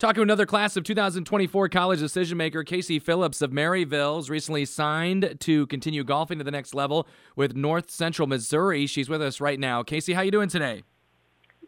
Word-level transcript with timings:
Talking 0.00 0.20
to 0.20 0.22
another 0.22 0.46
class 0.46 0.78
of 0.78 0.84
2024 0.84 1.68
college 1.68 1.98
decision 1.98 2.38
maker, 2.38 2.64
Casey 2.64 2.98
Phillips 2.98 3.42
of 3.42 3.52
Maryville's 3.52 4.30
recently 4.30 4.64
signed 4.64 5.36
to 5.40 5.66
continue 5.66 6.04
golfing 6.04 6.38
to 6.38 6.44
the 6.44 6.50
next 6.50 6.74
level 6.74 7.06
with 7.36 7.54
North 7.54 7.90
Central 7.90 8.26
Missouri. 8.26 8.86
She's 8.86 9.10
with 9.10 9.20
us 9.20 9.42
right 9.42 9.60
now. 9.60 9.82
Casey, 9.82 10.14
how 10.14 10.22
you 10.22 10.30
doing 10.30 10.48
today? 10.48 10.84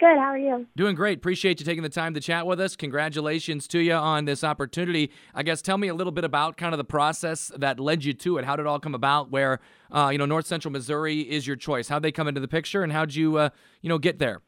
Good. 0.01 0.17
How 0.17 0.31
are 0.31 0.39
you? 0.39 0.67
Doing 0.75 0.95
great. 0.95 1.19
Appreciate 1.19 1.61
you 1.61 1.67
taking 1.67 1.83
the 1.83 1.91
time 1.91 2.15
to 2.15 2.21
chat 2.21 2.47
with 2.47 2.59
us. 2.59 2.75
Congratulations 2.75 3.69
to 3.69 3.81
you 3.81 3.93
on 3.93 4.25
this 4.25 4.43
opportunity. 4.43 5.11
I 5.35 5.43
guess 5.43 5.61
tell 5.61 5.77
me 5.77 5.89
a 5.89 5.95
little 5.95 6.11
bit 6.11 6.25
about 6.25 6.57
kind 6.57 6.73
of 6.73 6.79
the 6.79 6.85
process 6.85 7.53
that 7.59 7.79
led 7.79 8.03
you 8.03 8.15
to 8.15 8.39
it. 8.39 8.47
How 8.47 8.57
did 8.57 8.63
it 8.63 8.67
all 8.67 8.81
come 8.81 8.95
about? 8.95 9.31
Where 9.31 9.61
uh, 9.91 10.09
you 10.11 10.17
know 10.17 10.25
North 10.25 10.47
Central 10.47 10.73
Missouri 10.73 11.21
is 11.21 11.47
your 11.47 11.57
choice. 11.57 11.87
How'd 11.87 12.03
they 12.03 12.11
come 12.11 12.29
into 12.29 12.41
the 12.41 12.49
picture, 12.49 12.83
and 12.83 12.95
how'd 12.95 13.15
you 13.15 13.37
uh, 13.37 13.51
you 13.83 13.91
know 13.91 13.99
get 13.99 14.19
there? 14.19 14.41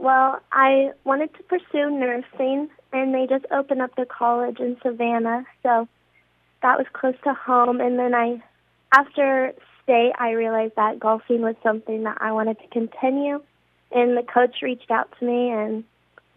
Well, 0.00 0.40
I 0.50 0.92
wanted 1.04 1.34
to 1.34 1.42
pursue 1.42 1.90
nursing, 1.90 2.70
and 2.90 3.14
they 3.14 3.26
just 3.28 3.44
opened 3.52 3.82
up 3.82 3.94
the 3.96 4.06
college 4.06 4.58
in 4.58 4.78
Savannah, 4.82 5.44
so 5.62 5.86
that 6.62 6.78
was 6.78 6.86
close 6.94 7.16
to 7.24 7.34
home. 7.34 7.82
And 7.82 7.98
then 7.98 8.14
I, 8.14 8.42
after 8.94 9.52
state, 9.82 10.12
I 10.18 10.30
realized 10.30 10.72
that 10.76 10.98
golfing 10.98 11.42
was 11.42 11.54
something 11.62 12.04
that 12.04 12.16
I 12.18 12.32
wanted 12.32 12.58
to 12.60 12.68
continue, 12.68 13.42
and 13.92 14.16
the 14.16 14.22
coach 14.22 14.56
reached 14.62 14.90
out 14.90 15.14
to 15.18 15.26
me, 15.26 15.50
and 15.50 15.84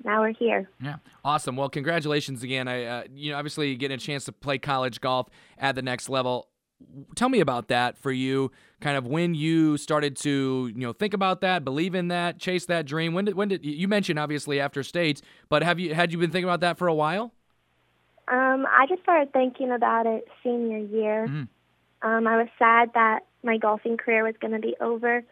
now 0.03 0.19
we're 0.19 0.33
here. 0.33 0.69
Yeah, 0.81 0.97
awesome. 1.23 1.55
Well, 1.55 1.69
congratulations 1.69 2.43
again. 2.43 2.67
I, 2.67 2.83
uh, 2.83 3.03
you 3.15 3.31
know, 3.31 3.37
obviously 3.37 3.77
getting 3.77 3.95
a 3.95 3.97
chance 3.97 4.25
to 4.25 4.33
play 4.33 4.57
college 4.57 4.99
golf 4.99 5.29
at 5.57 5.75
the 5.75 5.81
next 5.81 6.09
level 6.09 6.49
tell 7.15 7.29
me 7.29 7.39
about 7.39 7.67
that 7.67 7.97
for 7.97 8.11
you 8.11 8.51
kind 8.81 8.97
of 8.97 9.07
when 9.07 9.33
you 9.33 9.77
started 9.77 10.15
to 10.17 10.71
you 10.75 10.81
know 10.81 10.93
think 10.93 11.13
about 11.13 11.41
that 11.41 11.63
believe 11.63 11.95
in 11.95 12.09
that 12.09 12.39
chase 12.39 12.65
that 12.65 12.85
dream. 12.85 13.13
When 13.13 13.25
did 13.25 13.35
when 13.35 13.47
did 13.47 13.65
you 13.65 13.87
mentioned 13.87 14.19
obviously 14.19 14.59
after 14.59 14.83
states 14.83 15.21
but 15.49 15.63
have 15.63 15.79
you 15.79 15.93
had 15.93 16.11
you 16.11 16.17
been 16.17 16.31
thinking 16.31 16.49
about 16.49 16.61
that 16.61 16.77
for 16.77 16.87
a 16.87 16.93
while? 16.93 17.33
Um 18.27 18.65
i 18.69 18.85
just 18.87 19.01
started 19.03 19.31
thinking 19.33 19.71
about 19.71 20.05
it 20.05 20.27
senior 20.43 20.79
year. 20.79 21.27
Mm-hmm. 21.27 22.07
um 22.07 22.27
i 22.27 22.37
was 22.37 22.47
sad 22.59 22.91
that 22.93 23.25
my 23.43 23.57
golfing 23.57 23.97
career 23.97 24.23
was 24.23 24.35
going 24.39 24.53
to 24.53 24.59
be 24.59 24.75
over 24.79 25.23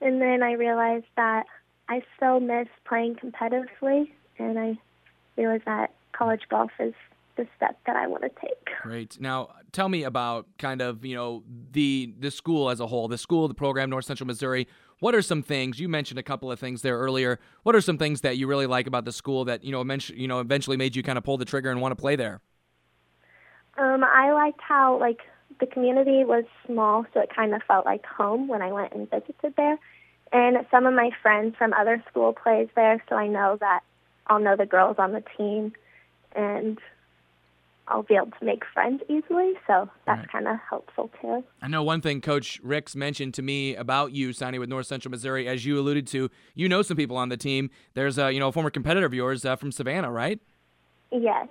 and 0.00 0.22
then 0.22 0.42
i 0.42 0.52
realized 0.52 1.06
that 1.16 1.46
i 1.88 2.02
still 2.16 2.40
miss 2.40 2.68
playing 2.84 3.16
competitively 3.16 4.10
and 4.38 4.58
i 4.58 4.78
realized 5.36 5.64
that 5.64 5.92
college 6.12 6.42
golf 6.48 6.70
is 6.78 6.94
the 7.40 7.48
step 7.56 7.78
that 7.86 7.96
I 7.96 8.06
want 8.06 8.22
to 8.22 8.28
take. 8.28 8.68
Great. 8.82 9.18
Now, 9.18 9.48
tell 9.72 9.88
me 9.88 10.02
about 10.02 10.46
kind 10.58 10.82
of 10.82 11.04
you 11.04 11.14
know 11.14 11.42
the 11.72 12.12
the 12.18 12.30
school 12.30 12.70
as 12.70 12.80
a 12.80 12.86
whole, 12.86 13.08
the 13.08 13.18
school, 13.18 13.48
the 13.48 13.54
program, 13.54 13.88
North 13.88 14.04
Central 14.04 14.26
Missouri. 14.26 14.68
What 15.00 15.14
are 15.14 15.22
some 15.22 15.42
things 15.42 15.80
you 15.80 15.88
mentioned 15.88 16.18
a 16.18 16.22
couple 16.22 16.52
of 16.52 16.60
things 16.60 16.82
there 16.82 16.98
earlier? 16.98 17.40
What 17.62 17.74
are 17.74 17.80
some 17.80 17.96
things 17.96 18.20
that 18.20 18.36
you 18.36 18.46
really 18.46 18.66
like 18.66 18.86
about 18.86 19.06
the 19.06 19.12
school 19.12 19.46
that 19.46 19.64
you 19.64 19.72
know 19.72 19.82
you 20.14 20.28
know 20.28 20.40
eventually 20.40 20.76
made 20.76 20.94
you 20.94 21.02
kind 21.02 21.16
of 21.16 21.24
pull 21.24 21.38
the 21.38 21.46
trigger 21.46 21.70
and 21.70 21.80
want 21.80 21.92
to 21.92 21.96
play 21.96 22.16
there? 22.16 22.40
Um, 23.78 24.04
I 24.04 24.32
liked 24.32 24.60
how 24.60 24.98
like 25.00 25.20
the 25.58 25.66
community 25.66 26.24
was 26.24 26.44
small, 26.66 27.06
so 27.14 27.20
it 27.20 27.30
kind 27.34 27.54
of 27.54 27.62
felt 27.62 27.86
like 27.86 28.04
home 28.04 28.48
when 28.48 28.60
I 28.60 28.70
went 28.72 28.92
and 28.92 29.08
visited 29.08 29.54
there. 29.56 29.78
And 30.32 30.58
some 30.70 30.86
of 30.86 30.94
my 30.94 31.10
friends 31.22 31.56
from 31.56 31.72
other 31.72 32.04
school 32.08 32.34
plays 32.34 32.68
there, 32.76 33.02
so 33.08 33.16
I 33.16 33.26
know 33.26 33.56
that 33.60 33.80
I'll 34.26 34.38
know 34.38 34.56
the 34.56 34.66
girls 34.66 34.96
on 34.98 35.12
the 35.12 35.24
team, 35.36 35.72
and 36.36 36.78
I'll 37.90 38.04
be 38.04 38.14
able 38.14 38.30
to 38.38 38.44
make 38.44 38.62
friends 38.72 39.02
easily. 39.08 39.54
So 39.66 39.90
that's 40.06 40.20
right. 40.20 40.32
kind 40.32 40.48
of 40.48 40.56
helpful 40.68 41.10
too. 41.20 41.44
I 41.60 41.68
know 41.68 41.82
one 41.82 42.00
thing 42.00 42.20
Coach 42.20 42.60
Ricks 42.62 42.94
mentioned 42.94 43.34
to 43.34 43.42
me 43.42 43.74
about 43.74 44.12
you 44.12 44.32
signing 44.32 44.60
with 44.60 44.68
North 44.68 44.86
Central 44.86 45.10
Missouri, 45.10 45.48
as 45.48 45.66
you 45.66 45.78
alluded 45.78 46.06
to, 46.08 46.30
you 46.54 46.68
know 46.68 46.82
some 46.82 46.96
people 46.96 47.16
on 47.16 47.28
the 47.28 47.36
team. 47.36 47.70
There's 47.94 48.16
a 48.16 48.32
you 48.32 48.38
know 48.38 48.48
a 48.48 48.52
former 48.52 48.70
competitor 48.70 49.06
of 49.06 49.12
yours 49.12 49.44
uh, 49.44 49.56
from 49.56 49.72
Savannah, 49.72 50.10
right? 50.10 50.40
Yes. 51.10 51.48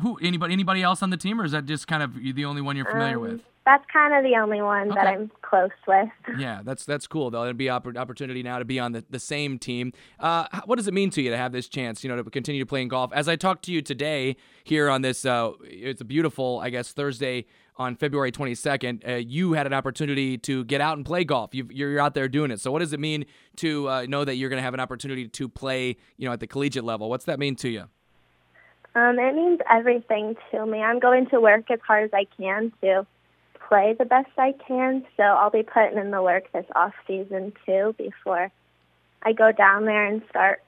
Who 0.00 0.18
anybody 0.22 0.52
anybody 0.52 0.82
else 0.82 1.02
on 1.02 1.10
the 1.10 1.16
team, 1.16 1.40
or 1.40 1.44
is 1.44 1.52
that 1.52 1.64
just 1.64 1.86
kind 1.86 2.02
of 2.02 2.14
the 2.14 2.44
only 2.44 2.62
one 2.62 2.76
you're 2.76 2.86
familiar 2.86 3.16
um, 3.16 3.22
with? 3.22 3.40
That's 3.64 3.84
kind 3.92 4.14
of 4.14 4.24
the 4.28 4.36
only 4.38 4.60
one 4.60 4.90
okay. 4.90 4.94
that 4.94 5.06
I'm 5.06 5.30
close 5.42 5.70
with. 5.86 6.08
Yeah, 6.38 6.62
that's 6.64 6.84
that's 6.84 7.06
cool. 7.06 7.30
Though. 7.30 7.42
It'll 7.42 7.54
be 7.54 7.70
opportunity 7.70 8.42
now 8.42 8.58
to 8.58 8.64
be 8.64 8.80
on 8.80 8.92
the, 8.92 9.04
the 9.10 9.18
same 9.18 9.58
team. 9.58 9.92
Uh, 10.18 10.46
what 10.64 10.76
does 10.76 10.88
it 10.88 10.94
mean 10.94 11.10
to 11.10 11.22
you 11.22 11.30
to 11.30 11.36
have 11.36 11.52
this 11.52 11.68
chance, 11.68 12.02
you 12.02 12.10
know, 12.10 12.20
to 12.20 12.28
continue 12.30 12.64
playing 12.64 12.88
golf? 12.88 13.12
As 13.12 13.28
I 13.28 13.36
talked 13.36 13.64
to 13.66 13.72
you 13.72 13.82
today 13.82 14.36
here 14.64 14.88
on 14.88 15.02
this, 15.02 15.24
uh, 15.24 15.52
it's 15.62 16.00
a 16.00 16.04
beautiful, 16.04 16.58
I 16.60 16.70
guess, 16.70 16.92
Thursday 16.92 17.46
on 17.76 17.96
February 17.96 18.32
22nd. 18.32 19.06
Uh, 19.08 19.14
you 19.16 19.52
had 19.52 19.66
an 19.66 19.72
opportunity 19.72 20.38
to 20.38 20.64
get 20.64 20.80
out 20.80 20.96
and 20.96 21.04
play 21.04 21.24
golf. 21.24 21.54
you 21.54 21.86
are 21.86 22.00
out 22.00 22.14
there 22.14 22.28
doing 22.28 22.50
it. 22.50 22.60
So, 22.60 22.72
what 22.72 22.80
does 22.80 22.92
it 22.92 23.00
mean 23.00 23.26
to 23.56 23.88
uh, 23.88 24.06
know 24.08 24.24
that 24.24 24.36
you're 24.36 24.48
going 24.48 24.58
to 24.58 24.64
have 24.64 24.74
an 24.74 24.80
opportunity 24.80 25.28
to 25.28 25.48
play, 25.48 25.96
you 26.16 26.26
know, 26.26 26.32
at 26.32 26.40
the 26.40 26.46
collegiate 26.46 26.84
level? 26.84 27.08
What's 27.10 27.26
that 27.26 27.38
mean 27.38 27.56
to 27.56 27.68
you? 27.68 27.84
Um, 28.94 29.18
it 29.18 29.34
means 29.34 29.60
everything 29.70 30.36
to 30.50 30.66
me. 30.66 30.80
I'm 30.80 30.98
going 30.98 31.26
to 31.30 31.40
work 31.40 31.70
as 31.70 31.78
hard 31.86 32.04
as 32.04 32.10
I 32.12 32.26
can 32.36 32.72
to 32.82 33.06
play 33.72 33.94
the 33.98 34.04
best 34.04 34.28
I 34.36 34.52
can. 34.68 35.02
So 35.16 35.22
I'll 35.22 35.50
be 35.50 35.62
putting 35.62 35.96
in 35.96 36.10
the 36.10 36.22
work 36.22 36.52
this 36.52 36.66
off 36.76 36.92
season 37.06 37.54
too 37.64 37.94
before 37.96 38.52
I 39.22 39.32
go 39.32 39.50
down 39.50 39.86
there 39.86 40.04
and 40.04 40.20
start 40.28 40.62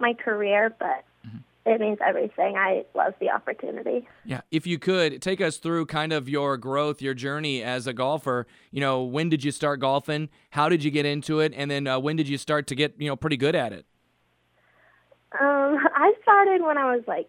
my 0.00 0.12
career. 0.12 0.74
But 0.76 1.04
mm-hmm. 1.24 1.36
it 1.66 1.80
means 1.80 1.98
everything. 2.04 2.56
I 2.56 2.84
love 2.96 3.14
the 3.20 3.30
opportunity. 3.30 4.08
Yeah. 4.24 4.40
If 4.50 4.66
you 4.66 4.76
could 4.76 5.22
take 5.22 5.40
us 5.40 5.58
through 5.58 5.86
kind 5.86 6.12
of 6.12 6.28
your 6.28 6.56
growth, 6.56 7.00
your 7.00 7.14
journey 7.14 7.62
as 7.62 7.86
a 7.86 7.92
golfer. 7.92 8.48
You 8.72 8.80
know, 8.80 9.04
when 9.04 9.28
did 9.28 9.44
you 9.44 9.52
start 9.52 9.78
golfing? 9.78 10.28
How 10.50 10.68
did 10.68 10.82
you 10.82 10.90
get 10.90 11.06
into 11.06 11.38
it? 11.38 11.52
And 11.54 11.70
then 11.70 11.86
uh, 11.86 12.00
when 12.00 12.16
did 12.16 12.28
you 12.28 12.38
start 12.38 12.66
to 12.68 12.74
get 12.74 12.94
you 12.98 13.06
know 13.06 13.14
pretty 13.14 13.36
good 13.36 13.54
at 13.54 13.72
it? 13.72 13.86
Um, 15.40 15.78
I 15.94 16.12
started 16.22 16.62
when 16.62 16.76
I 16.76 16.96
was 16.96 17.04
like 17.06 17.28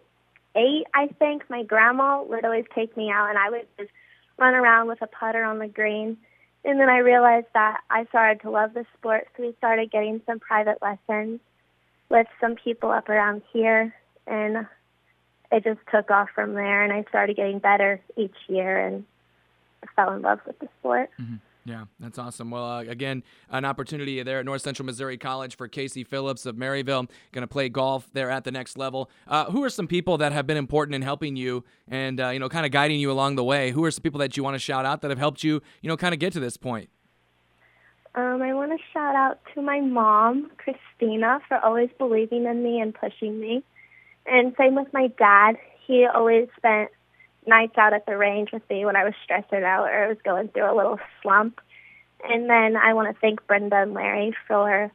eight, 0.56 0.86
I 0.92 1.06
think. 1.20 1.48
My 1.48 1.62
grandma 1.62 2.20
would 2.20 2.44
always 2.44 2.64
take 2.74 2.96
me 2.96 3.12
out, 3.12 3.28
and 3.28 3.38
I 3.38 3.50
would 3.50 3.68
just 3.78 3.90
run 4.40 4.54
around 4.54 4.88
with 4.88 5.02
a 5.02 5.06
putter 5.06 5.44
on 5.44 5.58
the 5.58 5.68
green. 5.68 6.16
And 6.64 6.80
then 6.80 6.88
I 6.88 6.98
realized 6.98 7.46
that 7.54 7.80
I 7.88 8.06
started 8.06 8.40
to 8.42 8.50
love 8.50 8.74
the 8.74 8.84
sport, 8.98 9.28
so 9.36 9.42
we 9.44 9.54
started 9.58 9.90
getting 9.90 10.20
some 10.26 10.40
private 10.40 10.78
lessons 10.82 11.40
with 12.08 12.26
some 12.40 12.56
people 12.56 12.90
up 12.90 13.08
around 13.08 13.42
here, 13.52 13.94
and 14.26 14.66
it 15.52 15.64
just 15.64 15.80
took 15.92 16.10
off 16.10 16.28
from 16.34 16.54
there. 16.54 16.82
And 16.82 16.92
I 16.92 17.04
started 17.08 17.36
getting 17.36 17.60
better 17.60 18.00
each 18.16 18.36
year, 18.48 18.78
and 18.78 19.04
fell 19.96 20.12
in 20.12 20.22
love 20.22 20.40
with 20.46 20.58
the 20.58 20.68
sport. 20.78 21.10
Mm-hmm. 21.20 21.36
Yeah, 21.64 21.84
that's 21.98 22.18
awesome. 22.18 22.50
Well, 22.50 22.64
uh, 22.64 22.80
again, 22.82 23.22
an 23.50 23.64
opportunity 23.64 24.22
there 24.22 24.38
at 24.38 24.44
North 24.46 24.62
Central 24.62 24.86
Missouri 24.86 25.18
College 25.18 25.56
for 25.56 25.68
Casey 25.68 26.04
Phillips 26.04 26.46
of 26.46 26.56
Maryville. 26.56 27.08
Going 27.32 27.42
to 27.42 27.46
play 27.46 27.68
golf 27.68 28.08
there 28.12 28.30
at 28.30 28.44
the 28.44 28.50
next 28.50 28.78
level. 28.78 29.10
Uh, 29.28 29.44
who 29.46 29.62
are 29.62 29.70
some 29.70 29.86
people 29.86 30.18
that 30.18 30.32
have 30.32 30.46
been 30.46 30.56
important 30.56 30.94
in 30.94 31.02
helping 31.02 31.36
you 31.36 31.64
and 31.86 32.20
uh, 32.20 32.28
you 32.28 32.38
know 32.38 32.48
kind 32.48 32.64
of 32.64 32.72
guiding 32.72 32.98
you 32.98 33.10
along 33.10 33.36
the 33.36 33.44
way? 33.44 33.70
Who 33.72 33.84
are 33.84 33.90
some 33.90 34.02
people 34.02 34.20
that 34.20 34.36
you 34.36 34.42
want 34.42 34.54
to 34.54 34.58
shout 34.58 34.86
out 34.86 35.02
that 35.02 35.10
have 35.10 35.18
helped 35.18 35.44
you 35.44 35.60
you 35.82 35.88
know 35.88 35.96
kind 35.96 36.14
of 36.14 36.20
get 36.20 36.32
to 36.32 36.40
this 36.40 36.56
point? 36.56 36.88
Um, 38.14 38.42
I 38.42 38.54
want 38.54 38.72
to 38.72 38.78
shout 38.92 39.14
out 39.14 39.38
to 39.54 39.62
my 39.62 39.80
mom, 39.80 40.50
Christina, 40.56 41.40
for 41.46 41.58
always 41.58 41.90
believing 41.96 42.46
in 42.46 42.62
me 42.62 42.80
and 42.80 42.92
pushing 42.92 43.38
me. 43.38 43.62
And 44.26 44.54
same 44.58 44.74
with 44.74 44.88
my 44.92 45.08
dad. 45.18 45.56
He 45.86 46.06
always 46.12 46.48
spent 46.56 46.90
nights 47.50 47.76
out 47.76 47.92
at 47.92 48.06
the 48.06 48.16
range 48.16 48.50
with 48.52 48.62
me 48.70 48.86
when 48.86 48.96
I 48.96 49.04
was 49.04 49.12
stressing 49.22 49.62
out 49.62 49.88
or 49.88 50.04
I 50.04 50.08
was 50.08 50.16
going 50.24 50.48
through 50.48 50.72
a 50.72 50.74
little 50.74 50.98
slump. 51.22 51.60
And 52.24 52.48
then 52.48 52.76
I 52.76 52.94
want 52.94 53.14
to 53.14 53.20
thank 53.20 53.46
Brenda 53.46 53.76
and 53.76 53.92
Larry 53.92 54.34
for 54.48 54.90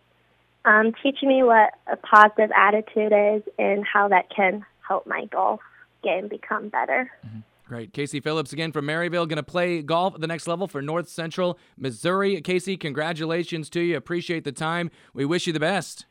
um, 0.65 0.93
teaching 1.03 1.29
me 1.29 1.43
what 1.43 1.73
a 1.85 1.97
positive 1.97 2.51
attitude 2.55 3.13
is 3.13 3.43
and 3.59 3.85
how 3.85 4.07
that 4.07 4.29
can 4.35 4.65
help 4.87 5.05
my 5.05 5.25
golf 5.25 5.59
game 6.03 6.27
become 6.27 6.69
better. 6.69 7.11
Mm-hmm. 7.25 7.39
Great. 7.67 7.93
Casey 7.93 8.19
Phillips 8.19 8.53
again 8.53 8.71
from 8.71 8.85
Maryville, 8.85 9.27
going 9.27 9.37
to 9.37 9.43
play 9.43 9.81
golf 9.81 10.13
at 10.13 10.21
the 10.21 10.27
next 10.27 10.47
level 10.47 10.67
for 10.67 10.83
North 10.83 11.09
Central 11.09 11.57
Missouri. 11.77 12.39
Casey, 12.41 12.77
congratulations 12.77 13.71
to 13.71 13.81
you. 13.81 13.97
Appreciate 13.97 14.43
the 14.43 14.51
time. 14.51 14.91
We 15.15 15.25
wish 15.25 15.47
you 15.47 15.53
the 15.53 15.59
best. 15.59 16.05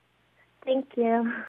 Thank 0.64 0.86
you. 0.96 1.32